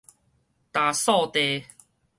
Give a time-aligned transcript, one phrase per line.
[0.73, 1.65] 焦燥地